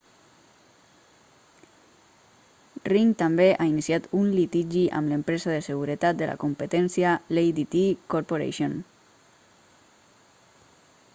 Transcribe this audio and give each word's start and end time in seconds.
ring 2.89 3.11
també 3.19 3.45
ha 3.51 3.67
iniciat 3.73 4.07
un 4.21 4.31
litigi 4.37 4.81
amb 5.01 5.13
l'empresa 5.13 5.53
de 5.53 5.59
seguretat 5.67 6.19
de 6.23 6.29
la 6.31 6.37
competència 6.45 7.13
l'adt 7.39 7.77
corporation 8.15 8.77